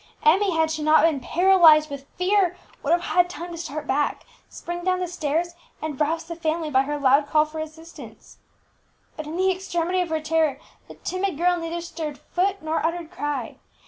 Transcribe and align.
Emmie, 0.25 0.55
had 0.55 0.71
she 0.71 0.81
not 0.81 1.03
been 1.03 1.19
paralyzed 1.19 1.87
with 1.87 2.07
fear, 2.17 2.57
would 2.81 2.91
have 2.91 3.03
had 3.03 3.29
time 3.29 3.51
to 3.51 3.57
start 3.59 3.85
back, 3.85 4.25
spring 4.49 4.83
down 4.83 4.99
the 4.99 5.07
stairs, 5.07 5.53
and 5.79 6.01
rouse 6.01 6.23
the 6.23 6.35
family 6.35 6.71
by 6.71 6.81
her 6.81 6.97
loud 6.97 7.27
call 7.27 7.45
for 7.45 7.59
assistance. 7.59 8.39
But 9.15 9.27
in 9.27 9.37
the 9.37 9.51
extremity 9.51 10.01
of 10.01 10.09
her 10.09 10.19
terror 10.19 10.57
the 10.87 10.95
timid 10.95 11.37
girl 11.37 11.55
neither 11.55 11.81
stirred 11.81 12.17
foot 12.17 12.63
nor 12.63 12.83
uttered 12.83 13.11
cry. 13.11 13.59